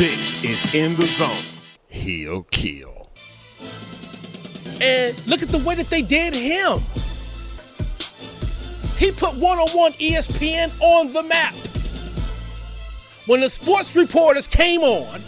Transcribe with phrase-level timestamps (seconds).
[0.00, 1.44] This is In the Zone.
[1.88, 3.10] He'll kill.
[4.80, 6.80] And look at the way that they did him.
[8.96, 11.54] He put one on one ESPN on the map.
[13.26, 15.22] When the sports reporters came on,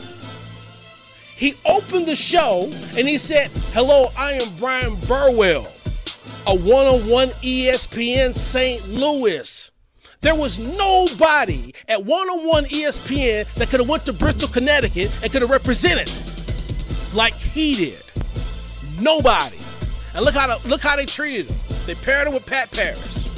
[1.37, 5.71] he opened the show and he said, Hello, I am Bryan Burwell,
[6.47, 8.89] a one on one ESPN St.
[8.89, 9.71] Louis.
[10.23, 15.11] There was nobody at one on one ESPN that could have went to Bristol, Connecticut
[15.21, 16.11] and could have represented
[17.13, 18.05] like he did.
[19.01, 19.59] Nobody.
[20.15, 21.59] And look how look how they treated him.
[21.87, 23.29] They paired him with Pat Paris.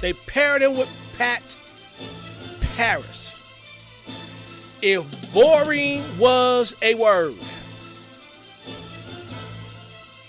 [0.00, 1.56] They paired him with Pat
[2.76, 3.32] Paris.
[4.82, 7.36] If boring was a word,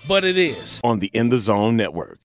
[0.07, 2.19] but it is on the In the Zone Network.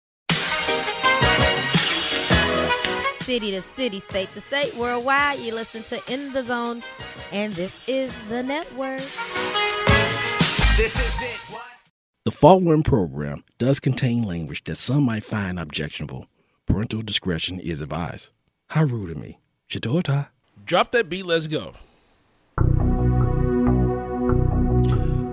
[3.31, 5.39] City to city, state to state, worldwide.
[5.39, 6.83] You listen to In the Zone,
[7.31, 8.99] and this is the network.
[10.77, 11.39] This is it.
[11.49, 11.63] What?
[12.25, 16.27] The following program does contain language that some might find objectionable.
[16.67, 18.33] Parental discretion is advised.
[18.71, 19.39] How rude of me.
[19.69, 20.31] Chitota.
[20.67, 21.75] Drop that beat, let's go.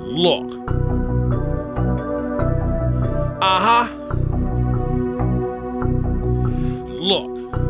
[0.06, 0.54] Look.
[3.42, 3.88] Uh huh.
[7.00, 7.67] Look.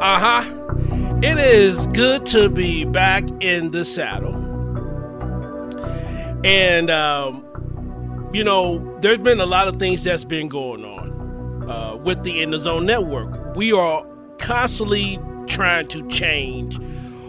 [0.00, 1.18] Uh huh.
[1.22, 4.34] It is good to be back in the saddle.
[6.42, 11.96] And, um, you know, there's been a lot of things that's been going on uh,
[11.96, 13.54] with the In the Zone Network.
[13.54, 14.06] We are
[14.38, 16.80] constantly trying to change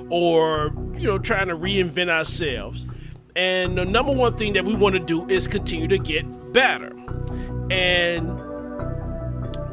[0.09, 2.85] or, you know, trying to reinvent ourselves.
[3.35, 6.95] And the number one thing that we want to do is continue to get better.
[7.69, 8.29] And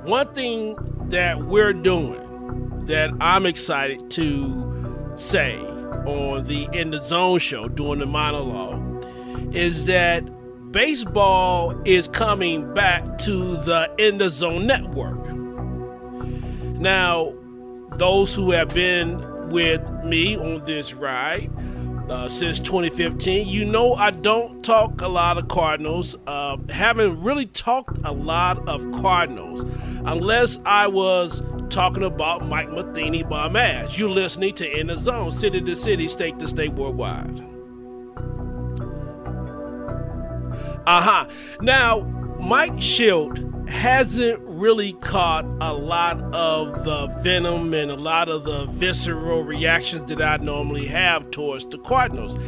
[0.05, 0.77] one thing
[1.11, 2.28] that we're doing
[2.89, 9.05] that I'm excited to say on the In the Zone show during the monologue
[9.55, 10.23] is that
[10.73, 15.19] baseball is coming back to the In the Zone network.
[16.81, 17.35] Now,
[17.93, 19.21] those who have been
[19.51, 21.51] with me on this ride
[22.09, 26.17] uh, since 2015, you know I don't talk a lot of Cardinals.
[26.27, 29.63] Uh, haven't really talked a lot of Cardinals
[30.07, 33.99] unless I was talking about Mike Matheny Bomb Ash.
[33.99, 37.45] You're listening to In the Zone, city to city, state to state, worldwide.
[40.87, 41.27] Uh huh.
[41.61, 42.01] Now,
[42.41, 48.65] Mike Shildt hasn't really caught a lot of the venom and a lot of the
[48.67, 52.39] visceral reactions that I normally have towards the Cardinals.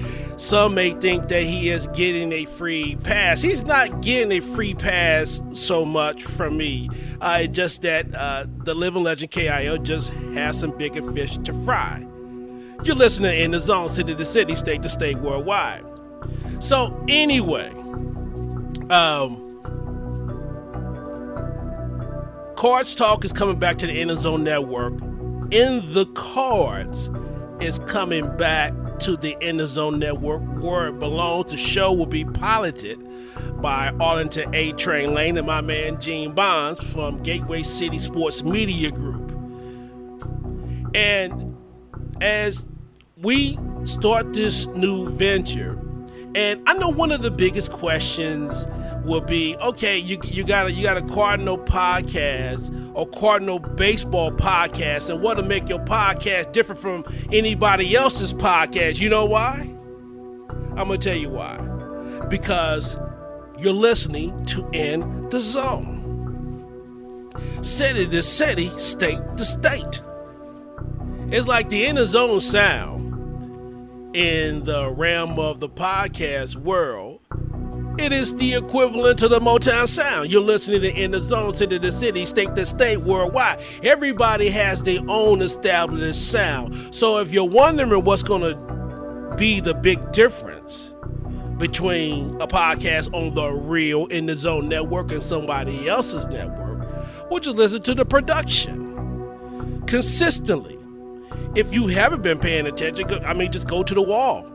[0.41, 3.43] Some may think that he is getting a free pass.
[3.43, 6.89] He's not getting a free pass so much from me.
[7.21, 12.07] Uh, just that uh, the living legend KIO just has some bigger fish to fry.
[12.85, 15.85] You're listening in the zone, city to city, state to state, worldwide.
[16.59, 17.69] So, anyway,
[18.89, 19.47] um,
[22.57, 24.95] Cards Talk is coming back to the In the Zone Network.
[25.53, 27.11] In the Cards
[27.61, 31.51] is coming back to the In the Zone Network where it belongs.
[31.51, 32.99] The show will be piloted
[33.63, 34.73] by Arlington A.
[34.73, 39.31] Train Lane and my man Gene Bonds from Gateway City Sports Media Group.
[40.95, 41.57] And
[42.21, 42.67] as
[43.17, 45.79] we start this new venture,
[46.35, 48.67] and I know one of the biggest questions
[49.05, 54.31] will be okay you, you got a you got a cardinal podcast or cardinal baseball
[54.33, 59.01] podcast and what to make your podcast different from anybody else's podcast?
[59.01, 59.61] You know why?
[60.51, 61.57] I'm gonna tell you why.
[62.29, 62.99] Because
[63.59, 65.99] you're listening to in the zone.
[67.63, 70.03] City to city state to state.
[71.31, 73.01] It's like the in the zone sound
[74.15, 77.10] in the realm of the podcast world
[77.99, 80.31] it is the equivalent to the Motown sound.
[80.31, 83.61] You're listening to In the Zone, city to city, state to state, worldwide.
[83.83, 86.95] Everybody has their own established sound.
[86.95, 90.95] So if you're wondering what's going to be the big difference
[91.59, 96.89] between a podcast on the real In the Zone network and somebody else's network,
[97.31, 100.79] well, just listen to the production consistently.
[101.55, 104.47] If you haven't been paying attention, I mean, just go to the wall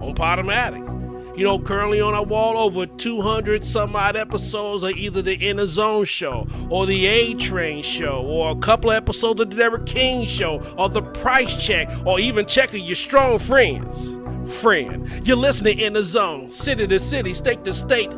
[0.00, 1.03] on Podomatic
[1.36, 5.66] you know, currently on our wall, over 200 some odd episodes of either the Inner
[5.66, 9.86] Zone show or the A Train show or a couple of episodes of the Derek
[9.86, 14.16] King show or the Price Check or even checking your strong friends.
[14.60, 18.12] Friend, you're listening in the zone, city to city, state to state,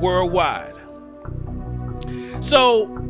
[0.00, 0.72] worldwide.
[2.40, 3.05] So,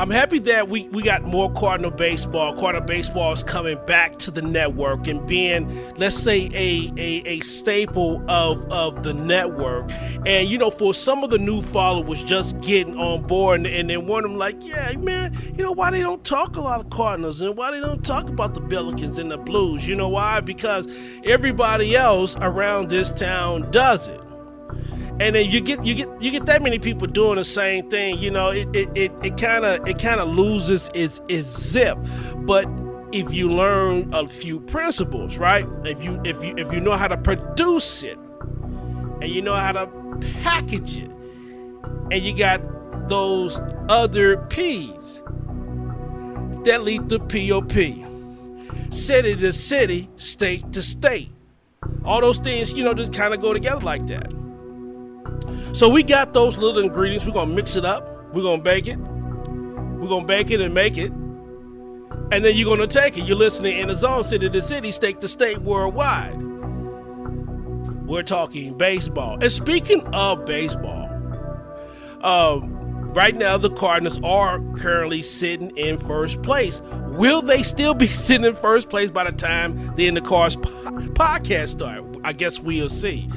[0.00, 2.54] I'm happy that we, we got more Cardinal baseball.
[2.54, 5.68] Cardinal baseball is coming back to the network and being,
[5.98, 9.92] let's say, a, a, a staple of, of the network.
[10.24, 13.90] And, you know, for some of the new followers just getting on board and, and
[13.90, 16.88] they want them like, yeah, man, you know, why they don't talk a lot of
[16.88, 19.86] Cardinals and why they don't talk about the Billikens and the Blues?
[19.86, 20.40] You know why?
[20.40, 20.88] Because
[21.24, 24.29] everybody else around this town does it
[25.20, 28.18] and then you get you get you get that many people doing the same thing
[28.18, 31.98] you know it it it, kind of it kind of loses its its zip.
[32.36, 32.66] But
[33.12, 35.66] if you learn a few principles right?
[35.84, 38.18] If you if you if you know how to produce it
[39.20, 39.86] and you know how to
[40.42, 41.10] package it
[42.10, 45.22] and you got those other p's
[46.64, 47.70] that lead to pop
[48.90, 51.30] city to city state to state.
[52.06, 54.39] All those things you know just kind of go together like that
[55.72, 57.26] so we got those little ingredients.
[57.26, 58.34] We're gonna mix it up.
[58.34, 58.96] We're gonna bake it.
[58.98, 61.12] We're gonna bake it and make it.
[62.32, 63.24] And then you're gonna take it.
[63.24, 66.36] You're listening in the zone, city to city, state to state, worldwide.
[68.06, 69.38] We're talking baseball.
[69.40, 71.08] And speaking of baseball,
[72.22, 76.80] um, right now the Cardinals are currently sitting in first place.
[77.12, 80.56] Will they still be sitting in first place by the time the In the Cards
[80.56, 82.04] po- podcast start?
[82.24, 83.28] I guess we'll see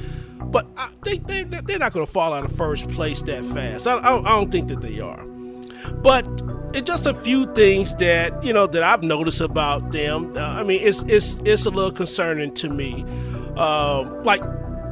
[0.54, 3.88] but I, they, they, they're not going to fall out of first place that fast.
[3.88, 5.26] I, I, I don't think that they are.
[5.96, 6.26] But
[6.74, 10.32] it's just a few things that you know that I've noticed about them.
[10.38, 13.04] Uh, I mean, it's it's it's a little concerning to me.
[13.58, 14.42] Um, like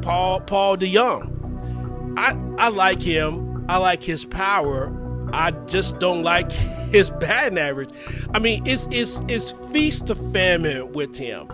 [0.01, 3.65] Paul Paul DeJong, I I like him.
[3.69, 4.91] I like his power.
[5.31, 6.51] I just don't like
[6.91, 7.89] his batting average.
[8.33, 11.47] I mean, it's it's it's feast to famine with him.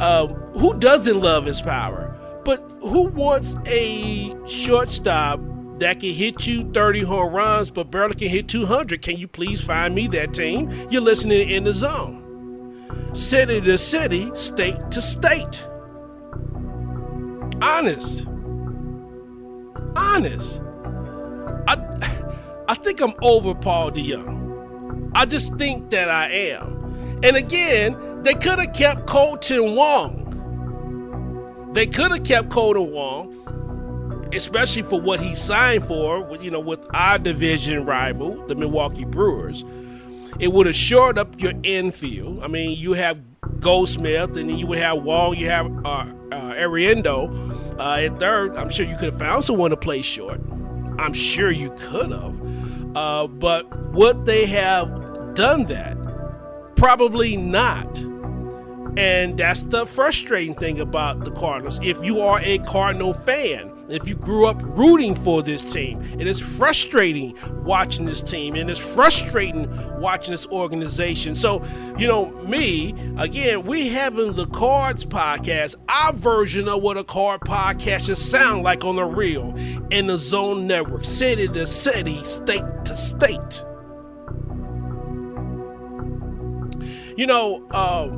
[0.00, 2.11] Um, who doesn't love his power?
[2.44, 5.40] But who wants a shortstop
[5.78, 9.02] that can hit you 30 home runs but barely can hit 200?
[9.02, 10.70] Can you please find me that team?
[10.90, 12.20] You're listening in the zone.
[13.14, 15.64] City to city, state to state.
[17.60, 18.26] Honest.
[19.94, 20.60] Honest.
[21.68, 21.76] I
[22.68, 25.10] I think I'm over Paul DeJong.
[25.14, 27.20] I just think that I am.
[27.22, 30.20] And again, they could have kept Kolten Wong.
[31.72, 36.84] They could have kept Kolten Wong, especially for what he signed for, you know, with
[36.94, 39.64] our division rival, the Milwaukee Brewers.
[40.38, 42.42] It would have shored up your infield.
[42.42, 43.18] I mean, you have
[43.60, 48.56] Goldschmidt, and you would have Wong, you have uh, uh, Arenado uh, at third.
[48.56, 50.40] I'm sure you could have found someone to play short.
[50.98, 52.96] I'm sure you could have.
[52.96, 55.96] Uh, but would they have done that?
[56.76, 58.02] Probably not.
[58.96, 61.80] And that's the frustrating thing about the Cardinals.
[61.82, 66.26] If you are a Cardinal fan, if you grew up rooting for this team, it
[66.26, 69.68] is frustrating watching this team and it's frustrating
[70.00, 71.34] watching this organization.
[71.34, 71.64] So,
[71.98, 77.40] you know, me, again, we having the Cards podcast, our version of what a card
[77.42, 79.54] podcast should sound like on the real
[79.90, 83.64] in the Zone Network, city to city, state to state.
[87.16, 88.08] You know, uh,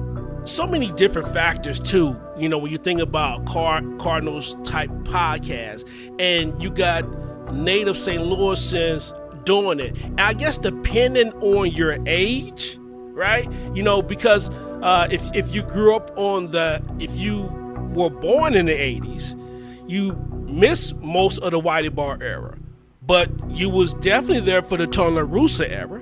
[0.45, 2.17] so many different factors too.
[2.37, 5.89] You know, when you think about Card- Cardinals type podcast,
[6.19, 7.05] and you got
[7.53, 8.23] native St.
[8.23, 9.13] Louisans
[9.45, 10.01] doing it.
[10.03, 13.51] And I guess depending on your age, right?
[13.75, 14.51] You know, because
[14.83, 17.43] uh, if if you grew up on the, if you
[17.95, 19.39] were born in the '80s,
[19.89, 20.15] you
[20.47, 22.57] missed most of the Whitey Bar era,
[23.03, 26.01] but you was definitely there for the Tony La Russa era.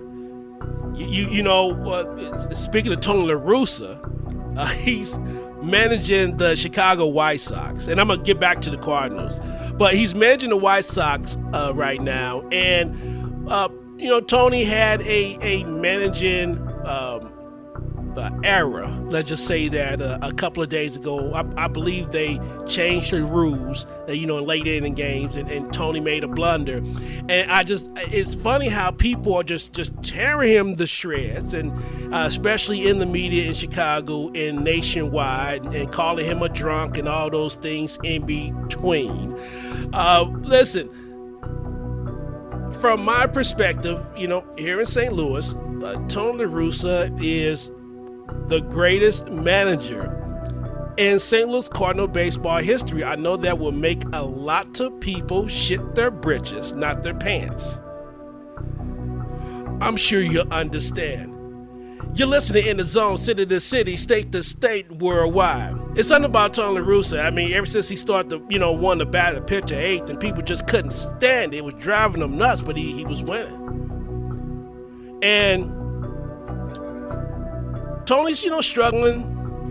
[0.97, 3.99] You, you, you know, uh, speaking of Tony La Russa,
[4.57, 5.19] uh, he's
[5.63, 9.41] managing the Chicago White Sox, and I'm gonna get back to the Cardinals,
[9.77, 15.01] but he's managing the White Sox uh, right now, and uh, you know Tony had
[15.03, 17.32] a a managing um,
[18.17, 18.87] uh, error.
[19.09, 23.13] Let's just say that uh, a couple of days ago, I, I, believe they changed
[23.13, 26.79] the rules, uh, you know, in late inning games, and, and, Tony made a blunder.
[27.29, 31.73] And I just, it's funny how people are just just tearing him to shreds, and
[32.13, 37.09] uh, especially in the media in Chicago and nationwide, and calling him a drunk and
[37.09, 39.39] all those things in between.
[39.93, 40.91] Uh, listen.
[42.81, 45.13] From my perspective, you know, here in St.
[45.13, 45.55] Louis,
[45.85, 47.71] uh, Tony La Russa is
[48.49, 50.19] the greatest manager
[50.97, 51.49] in St.
[51.49, 53.05] Louis Cardinal baseball history.
[53.05, 57.79] I know that will make a lot of people shit their britches, not their pants.
[59.81, 61.33] I'm sure you understand.
[62.15, 65.75] You're listening in the zone, city to city, state to state, worldwide.
[65.97, 67.25] It's something about Tony La Russa.
[67.25, 70.11] I mean, ever since he started to, you know, won the battle pitch at eighth,
[70.11, 71.59] and people just couldn't stand it.
[71.59, 73.61] It was driving them nuts, but he, he was winning.
[75.23, 75.82] And
[78.07, 79.23] Tony's, you know, struggling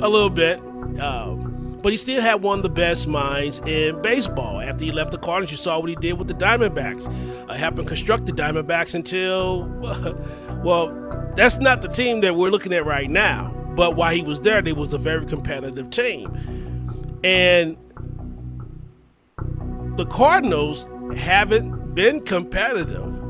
[0.02, 0.60] a little bit.
[1.00, 4.62] Um, but he still had one of the best minds in baseball.
[4.62, 7.08] After he left the Cardinals, you saw what he did with the Diamondbacks.
[7.50, 9.64] Uh, helping construct the Diamondbacks until,
[10.64, 13.52] well, that's not the team that we're looking at right now.
[13.76, 16.28] But while he was there, they was a very competitive team.
[17.24, 17.78] And
[19.98, 23.21] the Cardinals haven't been competitive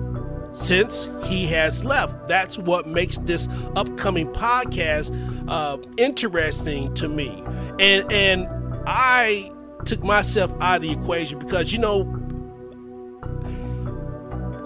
[0.54, 2.28] since he has left.
[2.28, 5.12] That's what makes this upcoming podcast
[5.48, 7.44] uh, interesting to me.
[7.80, 8.48] And and
[8.88, 9.52] I
[9.86, 12.04] took myself out of the equation because you know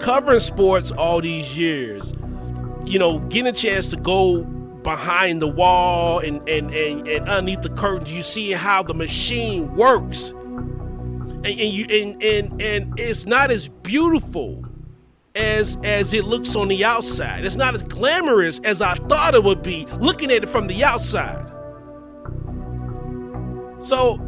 [0.00, 2.12] covering sports all these years,
[2.84, 4.44] you know, getting a chance to go
[4.82, 9.74] behind the wall and and, and, and underneath the curtains, you see how the machine
[9.74, 10.30] works.
[10.30, 14.65] And, and you and, and and it's not as beautiful
[15.36, 17.44] as as it looks on the outside.
[17.44, 20.82] It's not as glamorous as I thought it would be looking at it from the
[20.82, 21.44] outside.
[23.82, 24.20] So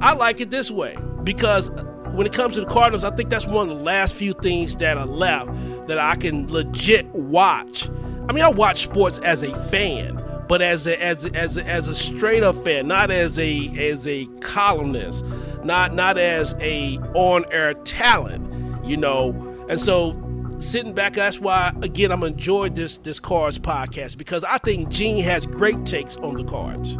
[0.00, 1.70] I like it this way because
[2.14, 4.76] when it comes to the Cardinals, I think that's one of the last few things
[4.76, 5.50] that are left
[5.86, 7.88] that I can legit watch.
[8.28, 11.64] I mean, I watch sports as a fan, but as a as a, as a,
[11.66, 15.24] as a straight up fan, not as a as a columnist,
[15.62, 19.32] not not as a on air talent, you know.
[19.68, 20.12] And so
[20.58, 25.22] sitting back, that's why again I'm enjoying this this cards podcast because I think Gene
[25.22, 26.98] has great takes on the cards.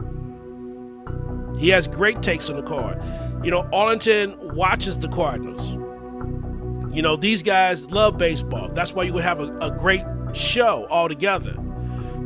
[1.59, 3.03] He has great takes on the card.
[3.45, 5.73] You know, Arlington watches the Cardinals.
[6.95, 8.69] You know, these guys love baseball.
[8.69, 11.55] That's why you would have a, a great show altogether.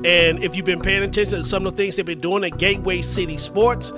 [0.05, 2.59] And if you've been paying attention to some of the things they've been doing at
[2.59, 3.93] Gateway City Sports,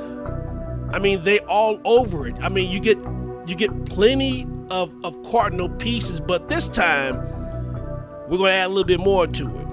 [0.93, 2.37] I mean, they all over it.
[2.41, 2.99] I mean, you get
[3.47, 7.17] you get plenty of, of Cardinal pieces, but this time
[8.29, 9.67] we're going to add a little bit more to it.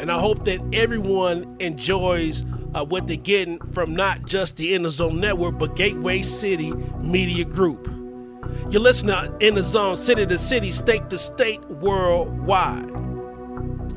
[0.00, 4.82] And I hope that everyone enjoys uh, what they're getting from not just the In
[4.82, 7.88] the Zone Network, but Gateway City Media Group.
[8.70, 12.90] You're listening to In the Zone, city to city, state to state, worldwide.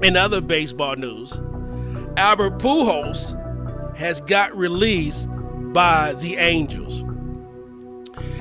[0.03, 1.41] In other baseball news,
[2.17, 3.35] Albert Pujols
[3.97, 5.27] has got released
[5.73, 7.03] by the Angels.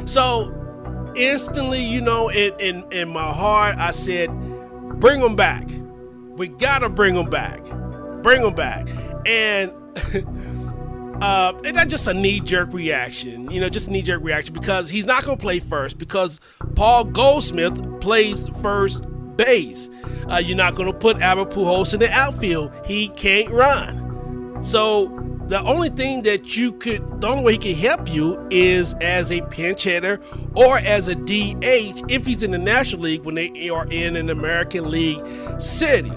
[0.04, 0.52] So
[1.16, 4.28] instantly, you know, in, in, in my heart, I said,
[5.00, 5.68] bring them back.
[6.36, 7.64] We gotta bring them back.
[8.22, 8.88] Bring them back.
[9.24, 9.70] And
[11.22, 15.24] uh, and that's just a knee-jerk reaction, you know, just knee-jerk reaction because he's not
[15.38, 16.40] to play first because
[16.74, 19.04] Paul Goldschmidt plays first
[19.36, 19.88] base.
[20.30, 24.62] Uh, you're not to put Albert Pujols in the outfield; he can't run.
[24.62, 25.08] So
[25.48, 29.30] the only thing that you could, the only way he can help you is as
[29.30, 30.20] a pinch hitter
[30.54, 34.28] or as a DH if he's in the National League when they are in an
[34.28, 35.22] American League
[35.60, 36.12] city.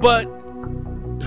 [0.00, 0.24] But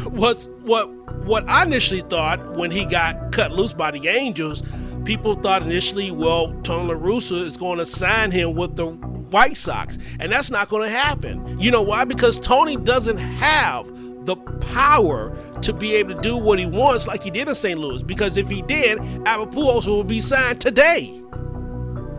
[0.09, 0.91] what's what
[1.25, 4.63] what I initially thought when he got cut loose by the Angels,
[5.05, 9.57] people thought initially, well, Tony La Russa is going to sign him with the White
[9.57, 11.59] Sox, and that's not going to happen.
[11.59, 12.03] You know why?
[12.03, 13.87] Because Tony doesn't have
[14.25, 17.79] the power to be able to do what he wants like he did in St.
[17.79, 18.03] Louis.
[18.03, 21.21] Because if he did, Albert Pujols will be signed today.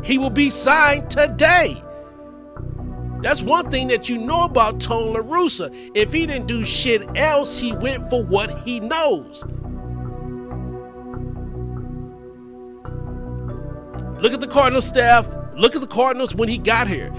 [0.03, 1.83] He will be signed today.
[3.23, 5.75] That's one thing that you know about Tony La Russa.
[5.95, 9.45] If he didn't do shit else, he went for what he knows.
[14.21, 15.27] Look at the Cardinals staff.
[15.55, 17.11] Look at the Cardinals when he got here.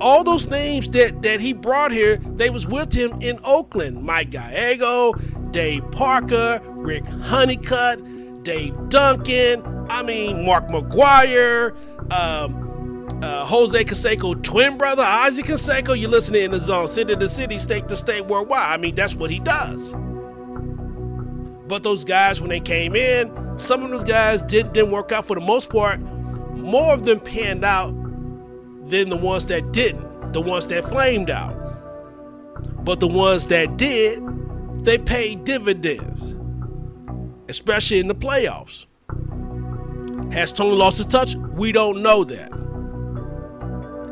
[0.00, 4.02] All those names that, that he brought here, they was with him in Oakland.
[4.02, 5.12] Mike Gallego,
[5.50, 9.62] Dave Parker, Rick Honeycutt, Dave Duncan.
[9.88, 11.74] I mean, Mark McGwire,
[12.12, 15.98] Um, uh, Jose Canseco, twin brother Isaac Canseco.
[15.98, 18.72] You're listening in the zone, city to city, state to state, worldwide.
[18.72, 19.94] I mean, that's what he does.
[21.66, 25.24] But those guys, when they came in, some of those guys did, didn't work out
[25.26, 25.98] for the most part.
[26.00, 27.92] More of them panned out
[28.88, 31.54] than the ones that didn't, the ones that flamed out.
[32.84, 34.22] But the ones that did,
[34.84, 36.34] they paid dividends,
[37.48, 38.86] especially in the playoffs.
[40.32, 41.34] Has Tony lost his touch?
[41.34, 42.50] We don't know that.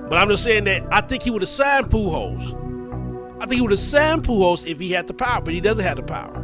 [0.09, 2.63] But I'm just saying that I think he would have signed Pujols.
[3.37, 5.85] I think he would have signed Pujols if he had the power, but he doesn't
[5.85, 6.44] have the power.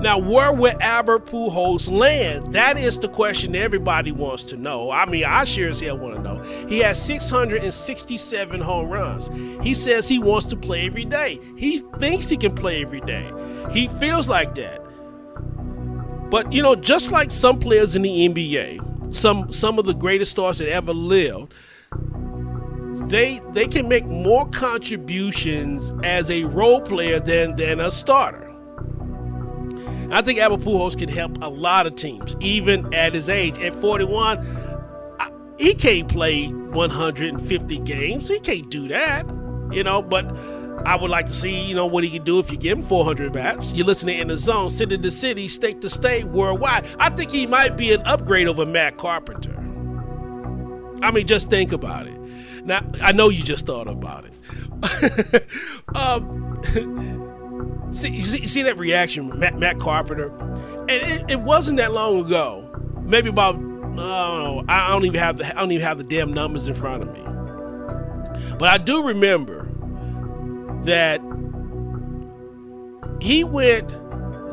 [0.00, 2.54] Now, where would Albert Pujols land?
[2.54, 4.90] That is the question everybody wants to know.
[4.90, 6.42] I mean, I sure as hell want to know.
[6.68, 9.28] He has 667 home runs.
[9.62, 11.38] He says he wants to play every day.
[11.56, 13.30] He thinks he can play every day.
[13.72, 14.80] He feels like that.
[16.30, 20.30] But you know, just like some players in the NBA, some some of the greatest
[20.30, 21.52] stars that ever lived,
[23.10, 28.49] they they can make more contributions as a role player than than a starter.
[30.10, 33.58] I think Albert Pujols can help a lot of teams, even at his age.
[33.58, 34.38] At 41,
[35.20, 38.28] I, he can't play 150 games.
[38.28, 39.26] He can't do that,
[39.72, 40.02] you know.
[40.02, 40.36] But
[40.84, 42.84] I would like to see, you know, what he can do if you give him
[42.84, 43.72] 400 bats.
[43.72, 46.86] You're listening in the zone, city to city, state to state, worldwide.
[46.98, 49.56] I think he might be an upgrade over Matt Carpenter.
[51.02, 52.18] I mean, just think about it.
[52.64, 55.46] Now, I know you just thought about it.
[55.94, 57.26] um,
[57.90, 60.28] see, see, see that reaction, Matt, Matt Carpenter,
[60.82, 62.66] and it, it, wasn't that long ago.
[63.02, 64.64] Maybe about I don't know.
[64.68, 67.12] I don't even have the I don't even have the damn numbers in front of
[67.12, 67.22] me.
[68.58, 69.68] But I do remember
[70.84, 71.20] that
[73.20, 73.90] he went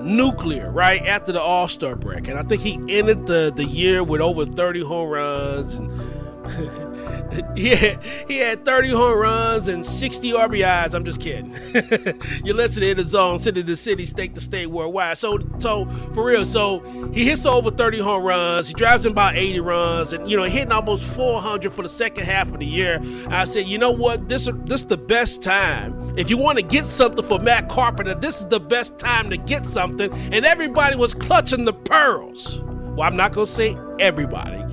[0.02, 4.04] nuclear right after the All Star break, and I think he ended the the year
[4.04, 6.17] with over 30 home runs and.
[7.58, 10.94] had, he had 30 home runs and 60 RBIs.
[10.94, 11.54] I'm just kidding.
[12.46, 15.18] You're listening to the zone, city to city, state to state, worldwide.
[15.18, 16.80] So, so for real, so
[17.14, 18.68] he hits over 30 home runs.
[18.68, 22.26] He drives in about 80 runs, and you know, hitting almost 400 for the second
[22.26, 23.02] half of the year.
[23.30, 24.30] I said, you know what?
[24.30, 26.18] This this is the best time.
[26.18, 29.38] If you want to get something for Matt Carpenter, this is the best time to
[29.38, 30.12] get something.
[30.32, 32.62] And everybody was clutching the pearls.
[32.64, 34.67] Well, I'm not gonna say everybody.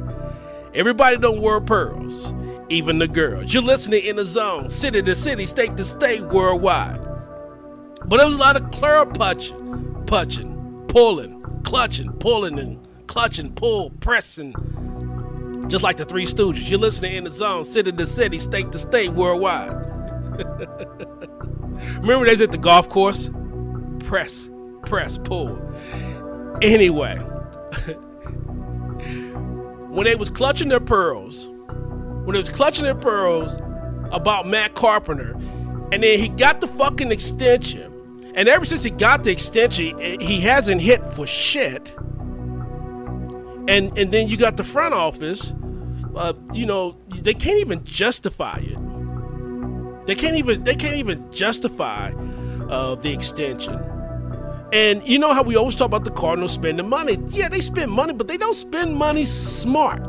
[0.75, 2.35] Everybody don't wear pearls,
[2.69, 3.54] even the girls.
[3.54, 7.00] You're listening in the zone, city to city, state to state, worldwide.
[8.07, 13.90] But there was a lot of clear punching, punching, pulling, clutching, pulling, and clutching, pull,
[14.00, 14.52] pressing.
[15.69, 16.69] Just like the Three Stooges.
[16.69, 19.71] You're listening in the zone, city to city, state to state, worldwide.
[22.00, 23.31] Remember they was at the golf course?
[24.00, 24.50] Press,
[24.83, 25.61] press, pull.
[26.62, 27.19] Anyway
[29.94, 31.46] when they was clutching their pearls,
[32.24, 33.56] when they was clutching their pearls
[34.10, 35.32] about Matt Carpenter,
[35.92, 37.92] and then he got the fucking extension,
[38.34, 41.94] and ever since he got the extension, he hasn't hit for shit.
[43.66, 45.54] And and then you got the front office,
[46.16, 50.06] uh, you know, they can't even justify it.
[50.06, 52.12] They can't even they can't even justify
[52.69, 53.78] uh, the extension.
[54.75, 57.17] And you know how we always talk about the Cardinals spending money?
[57.28, 60.08] Yeah, they spend money, but they don't spend money smart.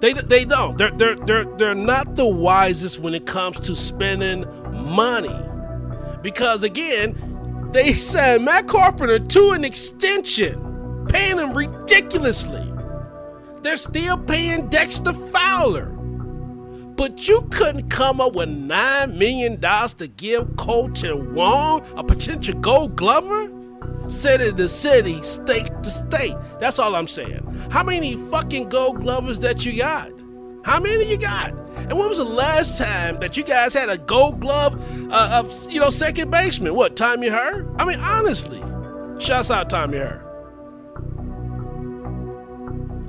[0.00, 0.78] They, they don't.
[0.78, 4.46] They're, they're, they're, they're not the wisest when it comes to spending
[4.94, 5.36] money.
[6.22, 7.16] Because again,
[7.72, 12.72] they signed Matt Carpenter to an extension, paying him ridiculously.
[13.62, 15.91] They're still paying Dexter Fowler.
[16.96, 22.96] But you couldn't come up with $9 million to give Kolten Wong, a potential gold
[22.96, 23.50] glover?
[24.08, 26.36] City to city, state to state.
[26.60, 27.44] That's all I'm saying.
[27.70, 30.10] How many fucking gold glovers that you got?
[30.64, 31.50] How many you got?
[31.76, 34.74] And when was the last time that you guys had a gold glove,
[35.10, 36.74] uh, of, you know, second baseman?
[36.74, 37.66] What, Tommy Herr?
[37.78, 38.62] I mean, honestly,
[39.18, 40.21] shouts out Tommy Herr.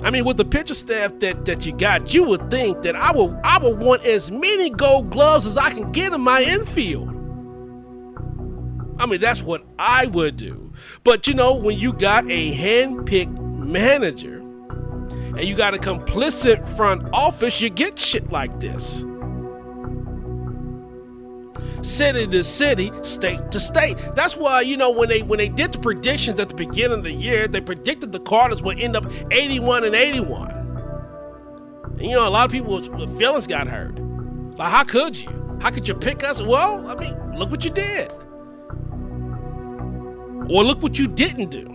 [0.04, 3.10] I mean, with the pitcher staff that, that you got, you would think that I
[3.10, 7.08] will I would want as many gold gloves as I can get in my infield.
[8.98, 10.72] I mean, that's what I would do.
[11.04, 17.08] But you know, when you got a hand-picked manager and you got a complicit front
[17.14, 19.04] office, you get shit like this
[21.84, 23.96] city to city, state to state.
[24.14, 27.04] That's why you know when they when they did the predictions at the beginning of
[27.04, 30.50] the year, they predicted the Cardinals would end up 81 and 81.
[31.98, 33.98] And you know, a lot of people's feelings got hurt.
[34.56, 35.28] Like, how could you?
[35.60, 36.42] How could you pick us?
[36.42, 38.10] Well, I mean, look what you did.
[40.50, 41.70] Or look what you didn't do.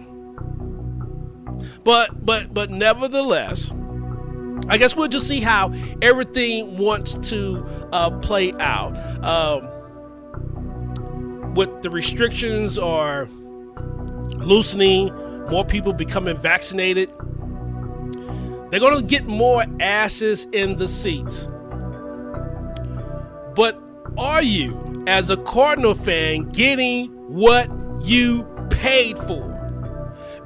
[1.84, 3.72] But but but nevertheless,
[4.68, 8.96] I guess we'll just see how everything wants to uh, play out.
[9.24, 9.68] Um,
[11.56, 13.28] with the restrictions are
[14.36, 15.14] loosening,
[15.50, 17.10] more people becoming vaccinated,
[18.70, 21.48] they're going to get more asses in the seats.
[23.56, 23.82] But
[24.18, 27.70] are you, as a Cardinal fan, getting what
[28.02, 29.50] you paid for?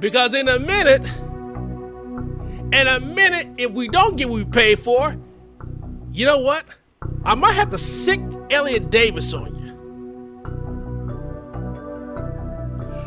[0.00, 1.04] Because in a minute,
[2.72, 5.16] in a minute, if we don't get what we paid for,
[6.12, 6.64] you know what?
[7.24, 9.53] I might have to sick Elliot Davis on you.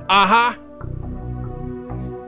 [0.09, 0.53] Uh huh.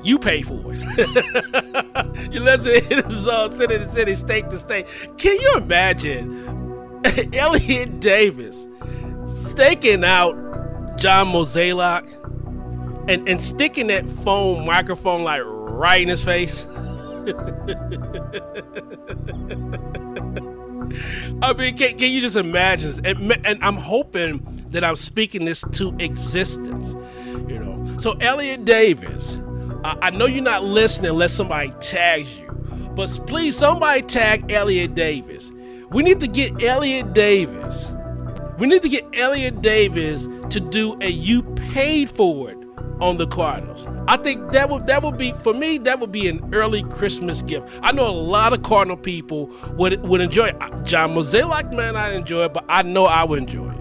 [0.03, 0.79] You pay for it.
[2.31, 4.87] you listen in the zone, city to city, state to state.
[5.17, 7.01] Can you imagine
[7.33, 8.67] Elliot Davis
[9.25, 10.33] staking out
[10.97, 12.15] John Mozeliak
[13.09, 16.65] and, and sticking that phone microphone like right in his face?
[21.41, 22.89] I mean, can, can you just imagine?
[22.89, 22.99] this?
[22.99, 26.95] And, and I'm hoping that I'm speaking this to existence.
[27.99, 29.41] So Elliot Davis,
[29.83, 32.47] I, I know you're not listening unless somebody tags you,
[32.95, 35.51] but please, somebody tag Elliot Davis.
[35.89, 37.93] We need to get Elliot Davis.
[38.57, 42.57] We need to get Elliot Davis to do a "You Paid for It"
[43.01, 43.85] on the Cardinals.
[44.07, 45.77] I think that would that would be for me.
[45.77, 47.67] That would be an early Christmas gift.
[47.83, 50.57] I know a lot of Cardinal people would would enjoy it.
[50.85, 53.78] John Mozeliak man, I enjoy it, but I know I would enjoy it.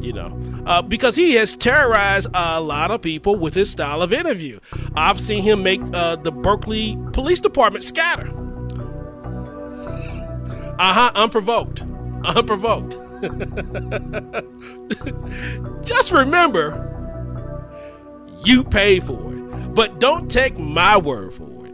[0.00, 4.12] You know, uh, because he has terrorized a lot of people with his style of
[4.12, 4.58] interview.
[4.94, 8.30] I've seen him make uh, the Berkeley Police Department scatter.
[10.78, 11.82] Uh huh, unprovoked,
[12.24, 12.96] unprovoked.
[15.84, 16.88] Just remember,
[18.44, 19.74] you pay for it.
[19.74, 21.72] But don't take my word for it.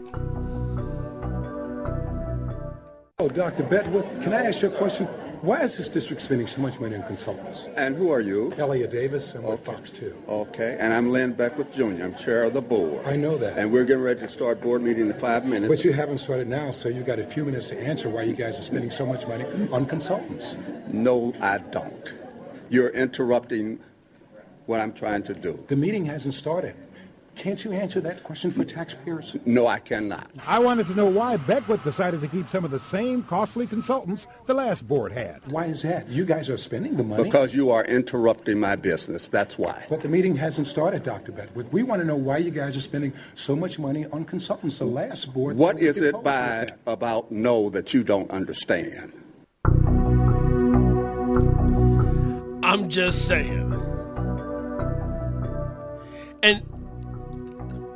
[3.19, 3.63] Oh, Dr.
[3.63, 5.07] Beckwith, can I ask you a question?
[5.41, 7.65] Why is this district spending so much money on consultants?
[7.77, 8.51] And who are you?
[8.57, 10.23] Elliot Davis and with Fox 2.
[10.27, 12.03] Okay, and I'm Lynn Beckwith Jr.
[12.03, 13.05] I'm chair of the board.
[13.05, 13.57] I know that.
[13.57, 15.73] And we're getting ready to start board meeting in five minutes.
[15.73, 18.33] But you haven't started now, so you've got a few minutes to answer why you
[18.33, 20.57] guys are spending so much money on consultants.
[20.91, 22.13] No, I don't.
[22.67, 23.79] You're interrupting
[24.65, 25.63] what I'm trying to do.
[25.69, 26.75] The meeting hasn't started.
[27.39, 29.33] Can't you answer that question for taxpayers?
[29.45, 30.29] No, I cannot.
[30.45, 34.27] I wanted to know why Beckwith decided to keep some of the same costly consultants
[34.45, 35.39] the last board had.
[35.49, 36.09] Why is that?
[36.09, 37.23] You guys are spending the money.
[37.23, 39.29] Because you are interrupting my business.
[39.29, 39.85] That's why.
[39.89, 41.31] But the meeting hasn't started, Dr.
[41.31, 41.71] Beckwith.
[41.71, 44.79] We want to know why you guys are spending so much money on consultants.
[44.79, 45.55] The last board.
[45.55, 49.13] What is it by with about no that you don't understand?
[52.65, 53.73] I'm just saying.
[56.41, 56.63] And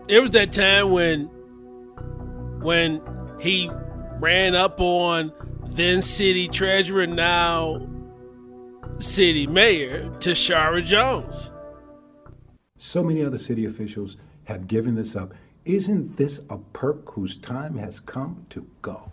[0.08, 1.26] it was that time when
[2.62, 3.02] when
[3.40, 3.70] he
[4.20, 5.32] ran up on
[5.68, 7.82] then city treasurer now
[9.00, 11.52] city mayor Tishaura Jones.
[12.78, 15.34] So many other city officials have given this up.
[15.66, 19.12] Isn't this a perk whose time has come to go?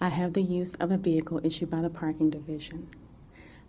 [0.00, 2.88] I have the use of a vehicle issued by the parking division.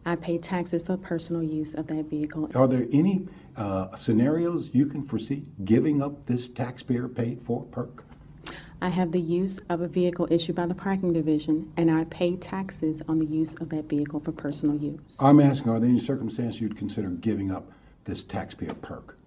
[0.05, 2.49] I pay taxes for personal use of that vehicle.
[2.55, 8.03] Are there any uh, scenarios you can foresee giving up this taxpayer paid for perk?
[8.81, 12.38] I have the use of a vehicle issued by the parking division, and I pay
[12.38, 15.17] taxes on the use of that vehicle for personal use.
[15.19, 17.69] I'm asking, are there any circumstances you'd consider giving up
[18.05, 19.17] this taxpayer perk?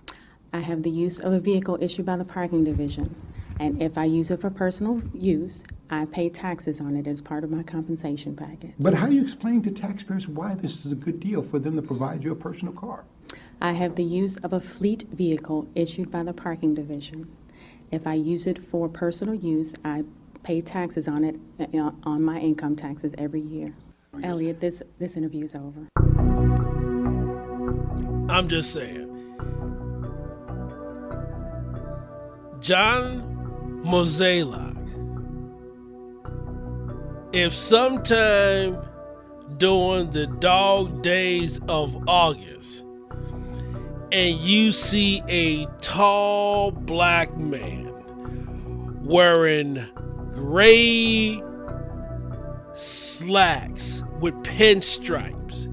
[0.55, 3.15] I have the use of a vehicle issued by the parking division,
[3.63, 7.45] and if I use it for personal use, I pay taxes on it as part
[7.45, 8.73] of my compensation package.
[8.77, 11.77] But how do you explain to taxpayers why this is a good deal for them
[11.77, 13.05] to provide you a personal car?
[13.61, 17.31] I have the use of a fleet vehicle issued by the parking division.
[17.93, 20.03] If I use it for personal use, I
[20.43, 21.39] pay taxes on it
[21.73, 23.77] uh, on my income taxes every year.
[24.25, 25.87] Elliot, this, this interview is over.
[28.29, 29.09] I'm just saying.
[32.61, 33.32] John
[33.85, 34.79] Mozeliak,
[37.33, 38.79] if sometime
[39.57, 42.85] during the dog days of August
[44.13, 47.91] and you see a tall black man
[49.05, 49.83] wearing
[50.35, 51.43] gray
[52.75, 55.69] slacks with pinstripes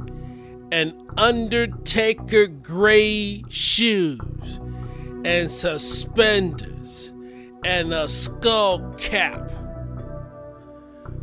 [0.72, 4.60] and Undertaker gray shoes
[5.26, 6.79] and suspenders
[7.64, 9.52] and a skull cap,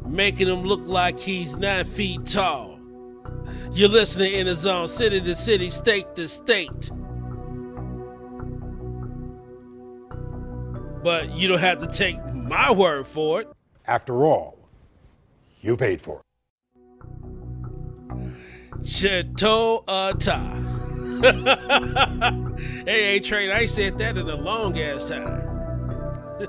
[0.06, 2.78] making him look like he's nine feet tall.
[3.72, 6.90] You're listening in the zone, city to city, state to state.
[11.02, 13.48] But you don't have to take my word for it.
[13.86, 14.58] After all,
[15.60, 16.22] you paid for it.
[18.84, 20.62] Chateau Ata.
[22.86, 25.45] hey, hey, Trey, I ain't said that in a long ass time.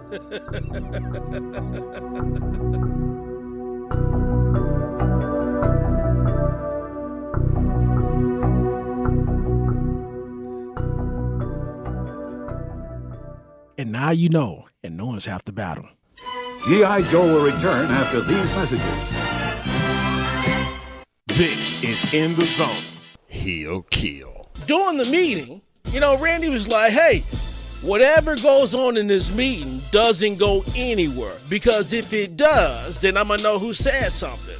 [13.79, 15.87] And now you know, and knowing's half the battle.
[16.67, 17.01] G.I.
[17.11, 18.81] Joe will return after these messages.
[21.27, 22.81] This is In the Zone.
[23.27, 24.49] He'll kill.
[24.65, 27.23] During the meeting, you know, Randy was like, hey,
[27.81, 33.27] whatever goes on in this meeting doesn't go anywhere because if it does, then I'm
[33.27, 34.57] gonna know who said something.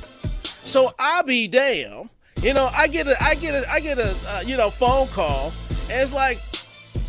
[0.64, 2.10] So I'll be damn.
[2.42, 5.08] You know, I get a, I get a, I get a, uh, you know, phone
[5.08, 5.52] call,
[5.90, 6.40] and it's like,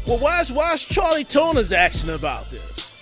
[0.07, 2.95] well, why's why's Charlie Tuna's action about this?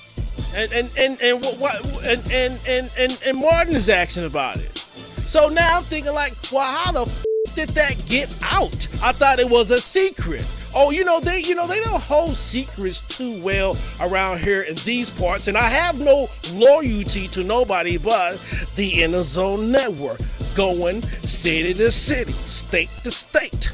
[0.55, 4.85] And and and and what, and, and and and and Martin is action about it.
[5.25, 8.89] So now I'm thinking like, well, how the f- did that get out?
[9.03, 10.45] I thought it was a secret.
[10.79, 14.75] Oh, you know they, you know they don't hold secrets too well around here in
[14.85, 18.39] these parts, and I have no loyalty to nobody but
[18.75, 20.21] the Inner Zone Network,
[20.55, 23.71] going city to city, state to state,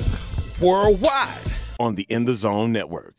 [0.61, 1.53] worldwide.
[1.81, 3.11] On the In the Zone Network.